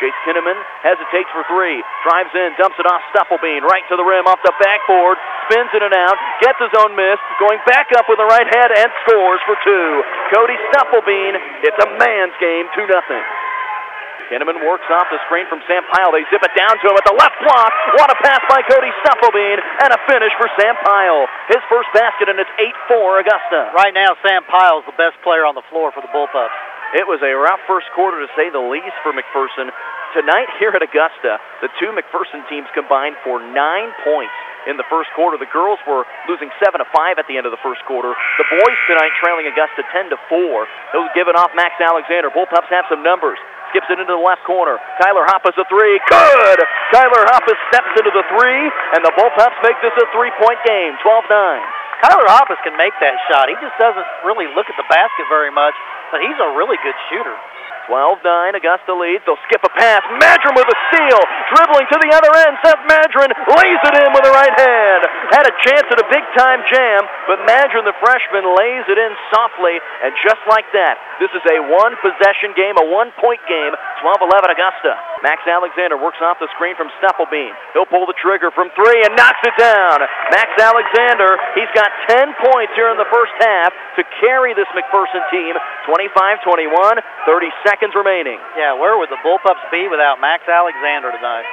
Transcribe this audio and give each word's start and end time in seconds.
Jace 0.00 0.16
Kinneman 0.24 0.56
hesitates 0.80 1.28
for 1.36 1.44
three, 1.44 1.84
drives 2.08 2.32
in, 2.32 2.56
dumps 2.56 2.80
it 2.80 2.88
off 2.88 3.04
Stufflebean, 3.12 3.60
right 3.68 3.84
to 3.92 4.00
the 4.00 4.02
rim, 4.02 4.24
off 4.24 4.40
the 4.40 4.56
backboard, 4.56 5.20
spins 5.44 5.68
in 5.76 5.84
and 5.84 5.92
out, 5.92 6.16
gets 6.40 6.56
his 6.56 6.72
own 6.80 6.96
miss, 6.96 7.20
going 7.36 7.60
back 7.68 7.92
up 8.00 8.08
with 8.08 8.16
the 8.16 8.24
right 8.24 8.48
hand 8.48 8.72
and 8.72 8.88
scores 9.04 9.44
for 9.44 9.60
two. 9.60 9.88
Cody 10.32 10.56
Stufflebean, 10.72 11.36
it's 11.68 11.76
a 11.84 11.88
man's 12.00 12.32
game, 12.40 12.64
2 12.72 12.88
nothing. 12.88 13.24
Kinneman 14.32 14.62
works 14.62 14.86
off 14.94 15.10
the 15.10 15.18
screen 15.26 15.44
from 15.50 15.58
Sam 15.66 15.82
Pyle. 15.90 16.14
They 16.14 16.22
zip 16.30 16.38
it 16.38 16.54
down 16.54 16.78
to 16.78 16.84
him 16.86 16.94
at 16.94 17.02
the 17.02 17.18
left 17.18 17.34
block. 17.42 17.74
What 17.98 18.14
a 18.14 18.16
pass 18.22 18.38
by 18.46 18.62
Cody 18.62 18.94
Stufflebean 19.02 19.58
and 19.82 19.90
a 19.90 19.98
finish 20.06 20.30
for 20.38 20.46
Sam 20.54 20.78
Pyle. 20.86 21.26
His 21.50 21.58
first 21.66 21.90
basket, 21.90 22.30
and 22.30 22.38
it's 22.38 22.54
8-4 22.88 23.26
Augusta. 23.26 23.74
Right 23.74 23.90
now, 23.90 24.14
Sam 24.22 24.46
Pyle 24.46 24.78
is 24.78 24.86
the 24.86 24.94
best 24.94 25.18
player 25.26 25.42
on 25.42 25.58
the 25.58 25.66
floor 25.66 25.90
for 25.90 25.98
the 25.98 26.08
Bullpups. 26.14 26.69
It 26.90 27.06
was 27.06 27.22
a 27.22 27.30
rough 27.38 27.62
first 27.70 27.86
quarter, 27.94 28.18
to 28.18 28.30
say 28.34 28.50
the 28.50 28.62
least, 28.62 28.98
for 29.06 29.14
McPherson. 29.14 29.70
Tonight 30.10 30.50
here 30.58 30.74
at 30.74 30.82
Augusta, 30.82 31.38
the 31.62 31.70
two 31.78 31.94
McPherson 31.94 32.42
teams 32.50 32.66
combined 32.74 33.14
for 33.22 33.38
nine 33.38 33.94
points 34.02 34.34
in 34.66 34.74
the 34.74 34.82
first 34.90 35.06
quarter. 35.14 35.38
The 35.38 35.46
girls 35.54 35.78
were 35.86 36.02
losing 36.26 36.50
seven 36.58 36.82
to 36.82 36.88
five 36.90 37.22
at 37.22 37.30
the 37.30 37.38
end 37.38 37.46
of 37.46 37.54
the 37.54 37.62
first 37.62 37.86
quarter. 37.86 38.10
The 38.10 38.48
boys 38.50 38.78
tonight 38.90 39.14
trailing 39.22 39.46
Augusta 39.46 39.86
ten 39.94 40.10
to 40.10 40.18
four. 40.26 40.66
Those 40.90 41.06
giving 41.14 41.38
off 41.38 41.54
Max 41.54 41.78
Alexander. 41.78 42.26
Bullpups 42.34 42.66
have 42.74 42.90
some 42.90 43.06
numbers. 43.06 43.38
Skips 43.70 43.86
it 43.86 44.02
into 44.02 44.10
the 44.10 44.18
left 44.18 44.42
corner. 44.42 44.82
Kyler 44.98 45.22
Hoppus 45.30 45.54
a 45.54 45.62
three. 45.70 45.94
Good! 46.10 46.58
Kyler 46.90 47.22
Hoppus 47.30 47.58
steps 47.70 47.94
into 48.02 48.10
the 48.10 48.26
three, 48.34 48.66
and 48.98 49.06
the 49.06 49.14
Bullpups 49.14 49.62
make 49.62 49.78
this 49.78 49.94
a 49.94 50.10
three-point 50.10 50.58
game, 50.66 50.98
12-9. 51.06 51.30
Kyler 52.02 52.26
Hoppus 52.26 52.58
can 52.66 52.74
make 52.74 52.96
that 52.98 53.14
shot. 53.30 53.46
He 53.46 53.54
just 53.62 53.78
doesn't 53.78 54.08
really 54.26 54.50
look 54.58 54.66
at 54.66 54.74
the 54.74 54.88
basket 54.90 55.26
very 55.30 55.54
much, 55.54 55.76
but 56.10 56.20
he's 56.20 56.38
a 56.38 56.50
really 56.58 56.76
good 56.82 56.98
shooter. 57.10 57.36
12 57.90 58.22
9, 58.22 58.54
Augusta 58.54 58.94
leads. 58.94 59.26
They'll 59.26 59.40
skip 59.50 59.66
a 59.66 59.72
pass. 59.74 60.06
Madron 60.22 60.54
with 60.54 60.70
a 60.70 60.78
steal. 60.94 61.18
Dribbling 61.50 61.90
to 61.90 61.98
the 61.98 62.10
other 62.14 62.30
end. 62.46 62.54
Seth 62.62 62.82
Madron 62.86 63.34
lays 63.34 63.80
it 63.82 63.94
in 63.98 64.10
with 64.14 64.22
the 64.22 64.30
right 64.30 64.54
hand. 64.54 65.02
Had 65.34 65.50
a 65.50 65.54
chance 65.66 65.90
at 65.90 65.98
a 65.98 66.06
big 66.06 66.22
time 66.38 66.62
jam, 66.70 67.02
but 67.26 67.42
Madron, 67.50 67.82
the 67.82 67.96
freshman, 67.98 68.46
lays 68.54 68.86
it 68.86 68.94
in 68.94 69.10
softly. 69.34 69.82
And 70.06 70.14
just 70.22 70.38
like 70.46 70.70
that, 70.70 71.02
this 71.18 71.34
is 71.34 71.42
a 71.50 71.58
one 71.66 71.98
possession 71.98 72.54
game, 72.54 72.78
a 72.78 72.86
one 72.86 73.10
point 73.18 73.42
game. 73.50 73.74
12 74.00 74.24
11 74.24 74.56
Augusta. 74.56 74.96
Max 75.20 75.44
Alexander 75.44 76.00
works 76.00 76.18
off 76.24 76.40
the 76.40 76.48
screen 76.56 76.72
from 76.74 76.88
Stufflebean. 77.00 77.52
He'll 77.76 77.88
pull 77.88 78.08
the 78.08 78.16
trigger 78.16 78.48
from 78.50 78.72
three 78.72 79.04
and 79.04 79.12
knocks 79.12 79.40
it 79.44 79.52
down. 79.60 80.00
Max 80.32 80.48
Alexander, 80.56 81.36
he's 81.52 81.68
got 81.76 81.92
10 82.08 82.32
points 82.40 82.72
here 82.72 82.88
in 82.88 82.96
the 82.96 83.08
first 83.12 83.36
half 83.44 83.70
to 84.00 84.02
carry 84.24 84.56
this 84.56 84.68
McPherson 84.72 85.20
team. 85.28 85.52
25 85.84 86.40
21, 86.40 87.00
30 87.28 87.48
seconds 87.60 87.92
remaining. 87.92 88.40
Yeah, 88.56 88.72
where 88.80 88.96
would 88.96 89.12
the 89.12 89.20
Bullpups 89.20 89.68
be 89.68 89.88
without 89.92 90.16
Max 90.20 90.48
Alexander 90.48 91.12
tonight? 91.12 91.44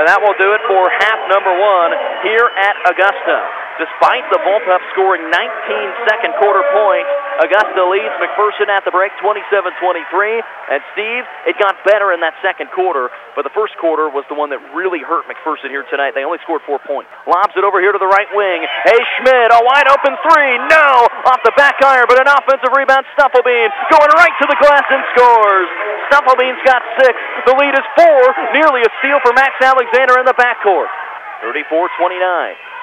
And 0.00 0.08
that 0.08 0.24
will 0.24 0.36
do 0.40 0.56
it 0.56 0.62
for 0.64 0.88
half 0.88 1.20
number 1.28 1.52
one 1.52 1.92
here 2.24 2.48
at 2.56 2.74
Augusta. 2.88 3.61
Despite 3.80 4.28
the 4.28 4.40
Bullpups 4.44 4.86
scoring 4.92 5.24
19 5.32 6.08
second 6.08 6.32
quarter 6.36 6.60
points, 6.76 7.08
Augusta 7.40 7.82
leads 7.88 8.12
McPherson 8.20 8.68
at 8.68 8.84
the 8.84 8.92
break 8.92 9.12
27-23. 9.24 10.44
And 10.68 10.80
Steve, 10.92 11.24
it 11.48 11.56
got 11.56 11.80
better 11.88 12.12
in 12.12 12.20
that 12.20 12.36
second 12.44 12.68
quarter, 12.70 13.08
but 13.32 13.48
the 13.48 13.54
first 13.56 13.72
quarter 13.80 14.12
was 14.12 14.28
the 14.28 14.36
one 14.36 14.52
that 14.52 14.60
really 14.76 15.00
hurt 15.00 15.24
McPherson 15.24 15.72
here 15.72 15.88
tonight. 15.88 16.12
They 16.12 16.24
only 16.24 16.38
scored 16.44 16.60
four 16.68 16.84
points. 16.84 17.08
Lobs 17.24 17.56
it 17.56 17.64
over 17.64 17.80
here 17.80 17.96
to 17.96 18.00
the 18.00 18.08
right 18.08 18.28
wing. 18.36 18.64
Hey 18.84 19.00
Schmidt, 19.16 19.48
a 19.52 19.60
wide 19.64 19.88
open 19.88 20.14
three. 20.28 20.52
No! 20.68 21.08
Off 21.32 21.40
the 21.42 21.56
back 21.56 21.80
iron, 21.80 22.04
but 22.08 22.20
an 22.20 22.28
offensive 22.28 22.72
rebound. 22.76 23.08
Stufflebean 23.16 23.68
going 23.88 24.12
right 24.20 24.34
to 24.36 24.46
the 24.48 24.58
glass 24.60 24.86
and 24.92 25.02
scores. 25.16 25.68
Stufflebean's 26.12 26.62
got 26.68 26.84
six. 27.00 27.16
The 27.48 27.56
lead 27.56 27.72
is 27.72 27.86
four. 27.96 28.20
Nearly 28.52 28.84
a 28.84 28.90
steal 29.00 29.18
for 29.24 29.32
Max 29.32 29.56
Alexander 29.64 30.20
in 30.20 30.26
the 30.28 30.36
backcourt. 30.36 30.92
34-29. 31.42 32.22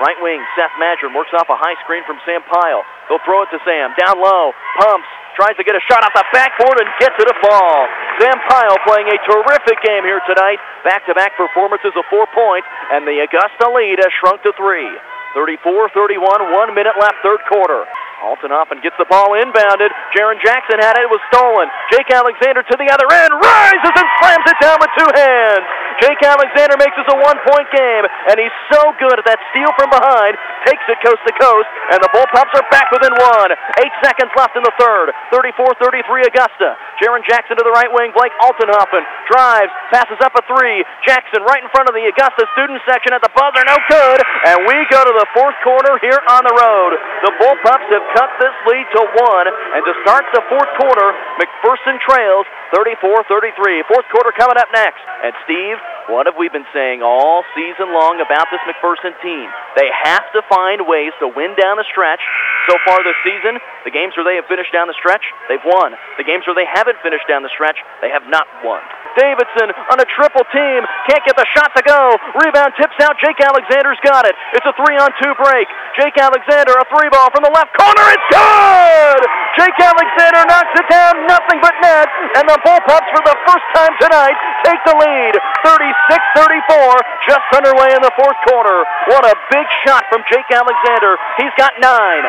Right 0.04 0.20
wing, 0.20 0.44
Seth 0.56 0.76
Madron 0.76 1.16
works 1.16 1.32
off 1.32 1.48
a 1.48 1.56
high 1.56 1.80
screen 1.84 2.04
from 2.04 2.20
Sam 2.28 2.44
Pyle. 2.44 2.84
He'll 3.08 3.24
throw 3.24 3.48
it 3.48 3.50
to 3.56 3.60
Sam. 3.64 3.96
Down 3.96 4.20
low, 4.20 4.52
pumps, 4.84 5.08
tries 5.40 5.56
to 5.56 5.64
get 5.64 5.80
a 5.80 5.84
shot 5.88 6.04
off 6.04 6.12
the 6.12 6.28
backboard 6.36 6.84
and 6.84 6.88
gets 7.00 7.16
it 7.16 7.28
a 7.32 7.38
fall. 7.40 7.88
Sam 8.20 8.36
Pyle 8.52 8.78
playing 8.84 9.08
a 9.08 9.18
terrific 9.24 9.80
game 9.88 10.04
here 10.04 10.20
tonight. 10.28 10.60
Back-to-back 10.84 11.40
performances 11.40 11.96
of 11.96 12.04
four 12.12 12.28
points, 12.36 12.68
and 12.92 13.08
the 13.08 13.24
Augusta 13.24 13.72
lead 13.72 14.04
has 14.04 14.12
shrunk 14.20 14.44
to 14.44 14.52
three. 14.60 14.92
34-31, 15.36 16.20
one 16.52 16.76
minute 16.76 17.00
left, 17.00 17.24
third 17.24 17.40
quarter. 17.48 17.88
Altenhofen 18.20 18.84
gets 18.84 18.96
the 19.00 19.08
ball 19.08 19.36
inbounded. 19.36 19.92
Jaron 20.12 20.40
Jackson 20.44 20.80
had 20.80 21.00
it. 21.00 21.08
It 21.08 21.12
was 21.12 21.24
stolen. 21.32 21.72
Jake 21.92 22.12
Alexander 22.12 22.64
to 22.64 22.76
the 22.76 22.92
other 22.92 23.08
end. 23.08 23.32
Rises 23.40 23.96
and 23.96 24.10
slams 24.20 24.48
it 24.48 24.58
down 24.60 24.78
with 24.80 24.92
two 25.00 25.10
hands. 25.16 25.66
Jake 26.04 26.22
Alexander 26.24 26.80
makes 26.80 26.96
this 26.96 27.08
a 27.12 27.18
one-point 27.20 27.68
game, 27.76 28.08
and 28.32 28.40
he's 28.40 28.56
so 28.72 28.96
good 29.04 29.20
at 29.20 29.26
that 29.28 29.40
steal 29.52 29.68
from 29.76 29.92
behind. 29.92 30.40
Takes 30.64 30.84
it 30.88 31.00
coast 31.04 31.20
to 31.28 31.34
coast, 31.36 31.68
and 31.92 32.00
the 32.00 32.08
Bullpups 32.16 32.56
are 32.56 32.68
back 32.72 32.88
within 32.92 33.12
one. 33.20 33.52
Eight 33.84 33.92
seconds 34.00 34.32
left 34.36 34.56
in 34.56 34.64
the 34.64 34.72
third. 34.80 35.12
34-33 35.32 36.32
Augusta. 36.32 36.80
Jaron 37.04 37.24
Jackson 37.28 37.60
to 37.60 37.64
the 37.64 37.76
right 37.76 37.92
wing. 37.92 38.16
Blake 38.16 38.32
Altenhoffen 38.40 39.04
drives, 39.28 39.72
passes 39.92 40.20
up 40.24 40.36
a 40.40 40.44
three. 40.48 40.84
Jackson 41.04 41.44
right 41.44 41.60
in 41.60 41.70
front 41.76 41.92
of 41.92 41.96
the 41.96 42.08
Augusta 42.08 42.48
student 42.56 42.80
section 42.88 43.12
at 43.12 43.20
the 43.20 43.32
buzzer. 43.36 43.64
No 43.68 43.78
good. 43.92 44.20
And 44.48 44.68
we 44.68 44.76
go 44.88 45.04
to 45.04 45.14
the 45.16 45.28
fourth 45.36 45.56
quarter 45.68 46.00
here 46.00 46.20
on 46.32 46.48
the 46.48 46.56
road. 46.56 46.96
The 47.28 47.34
Bullpups 47.44 47.88
have 47.92 48.06
cut 48.16 48.30
this 48.42 48.56
lead 48.68 48.88
to 48.96 49.02
one. 49.18 49.48
And 49.48 49.82
to 49.86 49.94
start 50.06 50.26
the 50.34 50.44
fourth 50.50 50.72
quarter, 50.78 51.08
McPherson 51.38 51.98
trails 52.02 52.46
34-33. 52.74 53.86
Fourth 53.90 54.08
quarter 54.14 54.32
coming 54.34 54.58
up 54.58 54.70
next. 54.74 55.02
And 55.24 55.34
Steve, 55.46 55.78
what 56.10 56.26
have 56.26 56.38
we 56.38 56.50
been 56.50 56.66
saying 56.74 57.06
all 57.06 57.46
season 57.54 57.94
long 57.94 58.18
about 58.18 58.50
this 58.50 58.62
McPherson 58.66 59.14
team? 59.22 59.46
They 59.78 59.90
have 59.94 60.26
to 60.34 60.42
find 60.50 60.90
ways 60.90 61.14
to 61.22 61.30
win 61.30 61.54
down 61.54 61.78
the 61.78 61.86
stretch. 61.86 62.22
So 62.66 62.78
far 62.86 63.02
this 63.06 63.18
season, 63.22 63.62
the 63.86 63.94
games 63.94 64.18
where 64.18 64.26
they 64.26 64.36
have 64.42 64.50
finished 64.50 64.74
down 64.74 64.90
the 64.90 64.98
stretch, 64.98 65.26
they've 65.50 65.64
won. 65.66 65.94
The 66.18 66.26
games 66.26 66.46
where 66.50 66.58
they 66.58 66.66
haven't 66.66 66.98
finished 67.06 67.30
down 67.30 67.46
the 67.46 67.54
stretch, 67.54 67.78
they 68.02 68.10
have 68.10 68.26
not 68.26 68.50
won. 68.66 68.82
Davidson 69.18 69.74
on 69.90 69.98
a 69.98 70.08
triple 70.14 70.46
team. 70.52 70.86
Can't 71.10 71.24
get 71.26 71.38
the 71.38 71.48
shot 71.56 71.74
to 71.78 71.84
go. 71.86 72.18
Rebound 72.38 72.74
tips 72.78 72.98
out. 73.02 73.18
Jake 73.18 73.40
Alexander's 73.42 74.00
got 74.06 74.26
it. 74.26 74.36
It's 74.54 74.66
a 74.66 74.74
three 74.76 74.98
on 74.98 75.10
two 75.22 75.34
break. 75.40 75.68
Jake 75.98 76.18
Alexander, 76.18 76.76
a 76.78 76.86
three 76.92 77.10
ball 77.10 77.30
from 77.34 77.46
the 77.46 77.54
left 77.54 77.74
corner. 77.78 78.06
It's 78.12 78.28
good! 78.30 79.22
Jake 79.58 79.80
Alexander 79.80 80.42
knocks 80.48 80.74
it 80.78 80.88
down. 80.88 81.14
Nothing 81.28 81.60
but 81.60 81.76
net. 81.82 82.08
And 82.40 82.46
the 82.46 82.60
Bullpups, 82.64 83.10
for 83.12 83.24
the 83.26 83.38
first 83.48 83.68
time 83.76 83.94
tonight, 84.00 84.38
take 84.64 84.82
the 84.86 84.96
lead. 84.96 85.34
36-34, 85.66 87.00
just 87.28 87.48
underway 87.56 87.92
in 87.96 88.02
the 88.02 88.14
fourth 88.16 88.40
quarter. 88.48 88.86
What 89.12 89.26
a 89.26 89.36
big 89.52 89.68
shot 89.86 90.06
from 90.10 90.24
Jake 90.30 90.48
Alexander. 90.52 91.18
He's 91.38 91.54
got 91.58 91.74
nine. 91.82 92.24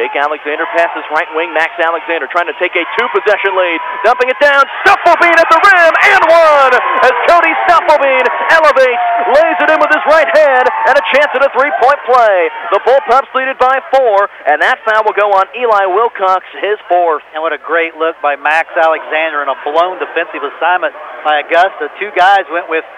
Jake 0.00 0.16
Alexander 0.16 0.64
passes 0.72 1.04
right 1.12 1.28
wing. 1.36 1.52
Max 1.52 1.76
Alexander 1.76 2.24
trying 2.32 2.48
to 2.48 2.56
take 2.56 2.72
a 2.72 2.88
two 2.96 3.04
possession 3.12 3.52
lead. 3.52 3.76
Dumping 4.00 4.32
it 4.32 4.40
down. 4.40 4.64
Stufflebean 4.80 5.36
at 5.36 5.44
the 5.52 5.60
rim 5.60 5.92
and 5.92 6.22
one 6.24 6.72
as 7.04 7.12
Cody 7.28 7.52
Stufflebean 7.68 8.24
elevates, 8.48 9.04
lays 9.28 9.58
it 9.60 9.68
in 9.68 9.76
with 9.76 9.92
his 9.92 10.00
right 10.08 10.24
hand, 10.32 10.64
and 10.88 10.96
a 10.96 11.04
chance 11.12 11.28
at 11.36 11.44
a 11.44 11.52
three 11.52 11.68
point 11.84 12.00
play. 12.08 12.48
The 12.72 12.80
Bullpups 12.80 13.28
lead 13.36 13.52
it 13.52 13.60
by 13.60 13.76
four, 13.92 14.24
and 14.48 14.64
that 14.64 14.80
foul 14.88 15.04
will 15.04 15.12
go 15.12 15.36
on 15.36 15.44
Eli 15.52 15.84
Wilcox, 15.92 16.48
his 16.64 16.80
fourth. 16.88 17.20
And 17.36 17.44
what 17.44 17.52
a 17.52 17.60
great 17.60 17.92
look 18.00 18.16
by 18.24 18.40
Max 18.40 18.72
Alexander 18.72 19.44
and 19.44 19.52
a 19.52 19.58
blown 19.68 20.00
defensive 20.00 20.40
assignment 20.40 20.96
by 21.28 21.44
Augusta. 21.44 21.92
Two 22.00 22.08
guys 22.16 22.48
went 22.48 22.72
with 22.72 22.88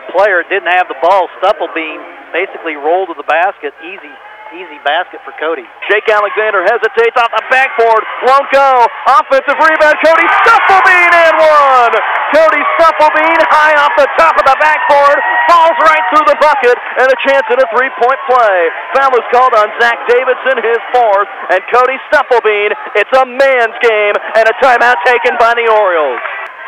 a 0.00 0.02
player 0.16 0.40
didn't 0.48 0.72
have 0.72 0.88
the 0.88 0.96
ball. 1.04 1.28
Stufflebean 1.44 2.32
basically 2.32 2.80
rolled 2.80 3.12
to 3.12 3.16
the 3.20 3.28
basket. 3.28 3.76
Easy 3.84 4.16
easy 4.54 4.80
basket 4.84 5.20
for 5.24 5.32
Cody. 5.36 5.66
Jake 5.88 6.08
Alexander 6.08 6.64
hesitates 6.64 7.16
off 7.20 7.32
the 7.32 7.44
backboard, 7.52 8.02
won't 8.24 8.48
go. 8.52 8.86
Offensive 9.08 9.58
rebound, 9.58 9.96
Cody 10.00 10.28
Stufflebean 10.44 11.12
and 11.12 11.34
one. 11.38 11.94
Cody 12.32 12.62
Stufflebean 12.76 13.40
high 13.48 13.76
off 13.80 13.94
the 13.96 14.08
top 14.20 14.36
of 14.36 14.44
the 14.44 14.56
backboard, 14.60 15.18
falls 15.48 15.76
right 15.80 16.04
through 16.12 16.26
the 16.28 16.38
bucket, 16.40 16.76
and 17.00 17.08
a 17.08 17.18
chance 17.24 17.44
at 17.48 17.58
a 17.60 17.66
three-point 17.72 18.20
play. 18.28 18.58
Foul 18.96 19.12
is 19.16 19.26
called 19.32 19.54
on 19.56 19.68
Zach 19.80 19.96
Davidson, 20.08 20.60
his 20.60 20.80
fourth, 20.92 21.28
and 21.52 21.60
Cody 21.72 21.96
Stufflebean. 22.12 22.72
It's 22.96 23.14
a 23.16 23.24
man's 23.24 23.76
game 23.80 24.14
and 24.36 24.44
a 24.44 24.54
timeout 24.60 25.00
taken 25.08 25.36
by 25.40 25.56
the 25.56 25.68
Orioles. 25.72 26.20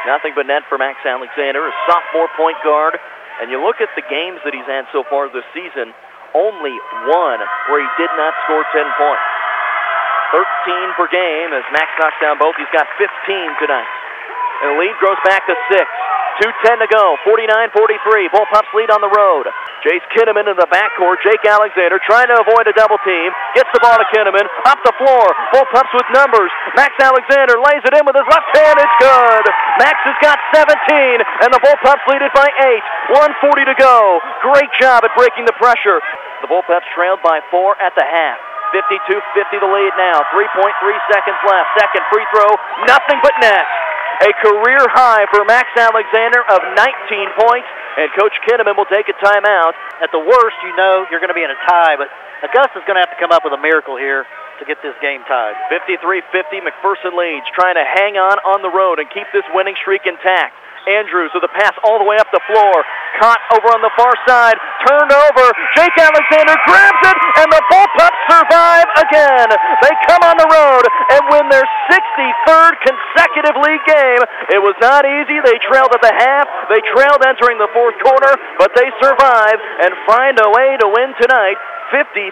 Nothing 0.09 0.33
but 0.33 0.49
net 0.49 0.65
for 0.69 0.81
Max 0.81 0.97
Alexander, 1.05 1.69
a 1.69 1.73
sophomore 1.85 2.33
point 2.37 2.57
guard. 2.65 2.97
And 3.41 3.49
you 3.49 3.61
look 3.61 3.81
at 3.81 3.89
the 3.97 4.05
games 4.05 4.41
that 4.45 4.53
he's 4.53 4.69
had 4.69 4.85
so 4.93 5.05
far 5.09 5.29
this 5.33 5.45
season, 5.57 5.93
only 6.35 6.75
one 7.11 7.41
where 7.71 7.81
he 7.81 7.91
did 7.99 8.13
not 8.17 8.33
score 8.47 8.65
10 8.73 8.85
points. 8.99 9.27
13 10.31 10.99
per 10.99 11.07
game 11.11 11.51
as 11.51 11.67
Max 11.75 11.91
knocks 11.99 12.19
down 12.23 12.39
both. 12.39 12.55
He's 12.55 12.71
got 12.71 12.87
15 12.99 13.09
tonight. 13.59 13.91
And 14.63 14.75
the 14.75 14.77
lead 14.79 14.95
grows 15.03 15.19
back 15.27 15.47
to 15.51 15.55
six. 15.73 15.87
2.10 16.41 16.87
to 16.87 16.89
go. 16.89 17.19
49-43. 17.27 18.31
Bullpups 18.31 18.71
lead 18.75 18.91
on 18.91 19.03
the 19.03 19.11
road. 19.11 19.51
Jace 19.81 20.05
Kinnaman 20.13 20.45
in 20.45 20.57
the 20.61 20.69
backcourt. 20.69 21.25
Jake 21.25 21.41
Alexander 21.49 21.97
trying 22.05 22.29
to 22.29 22.37
avoid 22.37 22.69
a 22.69 22.75
double 22.77 23.01
team. 23.01 23.33
Gets 23.57 23.73
the 23.73 23.81
ball 23.81 23.97
to 23.97 24.07
Kinnaman. 24.13 24.45
Up 24.69 24.81
the 24.85 24.93
floor. 25.01 25.25
Bullpups 25.57 25.93
with 25.97 26.09
numbers. 26.13 26.53
Max 26.77 26.93
Alexander 27.01 27.57
lays 27.57 27.81
it 27.85 27.97
in 27.97 28.05
with 28.05 28.17
his 28.17 28.29
left 28.29 28.51
hand. 28.53 28.77
It's 28.77 28.97
good. 29.01 29.45
Max 29.81 29.97
has 30.05 30.19
got 30.21 30.37
17, 30.53 30.69
and 31.45 31.49
the 31.49 31.61
Bullpups 31.65 32.05
lead 32.13 32.21
it 32.21 32.33
by 32.37 32.49
8. 32.61 33.17
140 33.41 33.73
to 33.73 33.77
go. 33.81 34.21
Great 34.45 34.69
job 34.77 35.05
at 35.05 35.13
breaking 35.17 35.49
the 35.49 35.57
pressure. 35.57 36.05
The 36.45 36.49
Bullpups 36.49 36.89
trailed 36.93 37.25
by 37.25 37.41
four 37.49 37.81
at 37.81 37.97
the 37.97 38.05
half. 38.05 38.37
52-50 38.77 39.59
the 39.59 39.67
lead 39.67 39.93
now. 39.99 40.23
3.3 40.31 40.47
seconds 41.11 41.41
left. 41.43 41.69
Second 41.81 42.05
free 42.13 42.25
throw. 42.31 42.49
Nothing 42.87 43.19
but 43.25 43.35
net. 43.41 43.67
A 44.21 44.31
career 44.45 44.85
high 44.93 45.25
for 45.33 45.49
Max 45.49 45.73
Alexander 45.81 46.45
of 46.53 46.61
19 46.77 47.41
points, 47.41 47.69
and 47.97 48.13
Coach 48.21 48.37
Kinnaman 48.45 48.77
will 48.77 48.91
take 48.93 49.09
a 49.09 49.17
timeout. 49.17 49.73
At 50.05 50.13
the 50.13 50.21
worst, 50.21 50.61
you 50.61 50.77
know 50.77 51.09
you're 51.09 51.25
going 51.25 51.33
to 51.33 51.39
be 51.39 51.45
in 51.45 51.49
a 51.49 51.61
tie, 51.65 51.97
but 51.97 52.13
Augusta's 52.45 52.85
going 52.85 53.01
to 53.01 53.05
have 53.05 53.13
to 53.17 53.21
come 53.21 53.33
up 53.33 53.49
with 53.49 53.57
a 53.57 53.61
miracle 53.65 53.97
here 53.97 54.29
to 54.61 54.65
get 54.69 54.77
this 54.85 54.93
game 55.01 55.25
tied. 55.25 55.57
53-50, 55.73 56.61
McPherson 56.61 57.17
leads, 57.17 57.49
trying 57.57 57.81
to 57.81 57.87
hang 57.97 58.21
on 58.21 58.37
on 58.45 58.61
the 58.61 58.69
road 58.69 59.01
and 59.01 59.09
keep 59.09 59.25
this 59.33 59.45
winning 59.57 59.75
streak 59.81 60.05
intact. 60.05 60.53
Andrews 60.89 61.33
with 61.37 61.45
a 61.45 61.53
pass 61.53 61.77
all 61.85 62.01
the 62.01 62.09
way 62.09 62.17
up 62.17 62.29
the 62.33 62.41
floor. 62.49 62.77
Caught 63.21 63.41
over 63.53 63.69
on 63.69 63.85
the 63.85 63.93
far 64.01 64.13
side. 64.25 64.57
Turned 64.89 65.13
over. 65.13 65.45
Jake 65.77 65.93
Alexander 65.93 66.57
grabs 66.65 67.03
it, 67.05 67.17
and 67.41 67.49
the 67.53 67.63
Bullpups 67.69 68.21
survive 68.33 68.89
again. 68.97 69.49
They 69.85 69.93
come 70.09 70.25
on 70.25 70.37
the 70.41 70.49
road 70.49 70.85
and 70.89 71.21
win 71.29 71.45
their 71.53 71.69
63rd 71.93 72.50
consecutive 72.85 73.57
league 73.61 73.85
game. 73.87 74.23
It 74.53 74.61
was 74.61 74.77
not 74.81 75.05
easy. 75.05 75.41
They 75.41 75.59
trailed 75.61 75.93
at 75.93 76.03
the 76.03 76.13
half. 76.13 76.47
They 76.73 76.81
trailed 76.93 77.23
entering 77.25 77.59
the 77.61 77.71
fourth 77.73 77.97
quarter, 78.01 78.33
but 78.59 78.73
they 78.77 78.89
survive 79.01 79.59
and 79.85 79.93
find 80.09 80.37
a 80.41 80.49
way 80.49 80.77
to 80.81 80.87
win 80.89 81.13
tonight. 81.21 81.59
53 81.91 82.31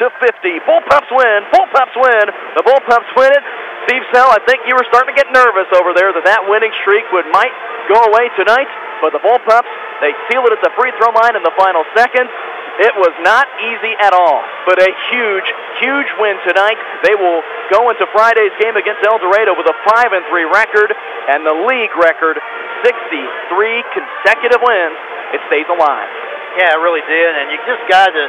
to 0.00 0.06
50. 0.08 0.64
Bullpups 0.64 1.10
win. 1.12 1.38
Bullpups 1.52 1.96
win. 1.96 2.24
The 2.56 2.64
Bullpups 2.64 3.10
win 3.16 3.30
it. 3.36 3.44
Steve 3.84 4.04
Sell, 4.12 4.28
I 4.32 4.40
think 4.44 4.64
you 4.68 4.76
were 4.76 4.84
starting 4.88 5.12
to 5.12 5.16
get 5.16 5.32
nervous 5.32 5.68
over 5.76 5.92
there 5.92 6.12
that 6.12 6.24
that 6.24 6.44
winning 6.48 6.72
streak 6.84 7.04
would 7.12 7.28
might 7.32 7.52
go 7.88 8.00
away 8.08 8.28
tonight. 8.36 8.68
But 9.00 9.12
the 9.12 9.20
Bullpups, 9.20 9.72
they 10.00 10.12
seal 10.28 10.44
it 10.48 10.52
at 10.56 10.60
the 10.64 10.72
free 10.76 10.92
throw 10.96 11.12
line 11.12 11.36
in 11.36 11.44
the 11.44 11.54
final 11.56 11.84
seconds. 11.96 12.32
It 12.78 12.94
was 12.94 13.10
not 13.26 13.50
easy 13.58 13.90
at 13.98 14.14
all, 14.14 14.38
but 14.62 14.78
a 14.78 14.90
huge, 15.10 15.48
huge 15.82 16.10
win 16.22 16.38
tonight. 16.46 16.78
They 17.02 17.18
will 17.18 17.42
go 17.74 17.90
into 17.90 18.06
Friday's 18.14 18.54
game 18.62 18.78
against 18.78 19.02
El 19.02 19.18
Dorado 19.18 19.58
with 19.58 19.66
a 19.66 19.74
5 19.82 20.14
and 20.14 20.22
3 20.30 20.46
record 20.46 20.94
and 20.94 21.42
the 21.42 21.58
league 21.66 21.90
record 21.98 22.38
63 22.86 23.82
consecutive 23.90 24.62
wins. 24.62 24.98
It 25.34 25.42
stays 25.50 25.66
alive. 25.66 26.06
Yeah, 26.54 26.78
it 26.78 26.80
really 26.80 27.02
did, 27.02 27.30
and 27.34 27.50
you 27.50 27.58
just 27.66 27.82
got 27.90 28.14
to. 28.14 28.24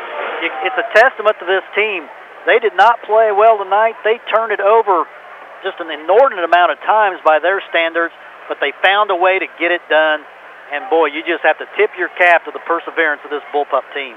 It's 0.65 0.79
a 0.81 0.87
testament 0.97 1.37
to 1.39 1.45
this 1.45 1.63
team. 1.77 2.09
They 2.49 2.57
did 2.57 2.73
not 2.73 3.05
play 3.05 3.29
well 3.29 3.61
tonight. 3.61 4.01
They 4.01 4.17
turned 4.33 4.51
it 4.51 4.59
over 4.59 5.05
just 5.61 5.77
an 5.77 5.91
inordinate 5.91 6.45
amount 6.45 6.71
of 6.73 6.79
times 6.81 7.19
by 7.21 7.37
their 7.37 7.61
standards, 7.69 8.13
but 8.47 8.57
they 8.57 8.73
found 8.81 9.11
a 9.11 9.15
way 9.15 9.37
to 9.37 9.47
get 9.59 9.69
it 9.69 9.81
done. 9.89 10.25
And 10.73 10.89
boy, 10.89 11.13
you 11.13 11.21
just 11.21 11.43
have 11.43 11.57
to 11.59 11.67
tip 11.77 11.91
your 11.97 12.09
cap 12.17 12.45
to 12.45 12.51
the 12.51 12.63
perseverance 12.65 13.21
of 13.25 13.29
this 13.29 13.43
bullpup 13.53 13.85
team. 13.93 14.15